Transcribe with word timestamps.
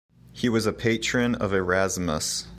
He 0.31 0.49
was 0.49 0.65
a 0.65 0.73
patron 0.73 1.35
of 1.35 1.53
Erasmus. 1.53 2.47